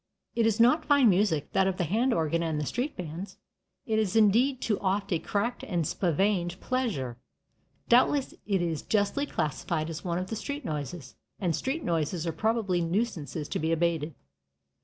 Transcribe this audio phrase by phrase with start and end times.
[0.35, 3.37] It is not fine music, that of the hand organ and the street bands;
[3.85, 7.19] it is indeed too oft a cracked and spavined pleasure.
[7.87, 12.33] Doubtless it is justly classified as one of the street noises, and street noises are
[12.33, 14.15] probably nuisances to be abated.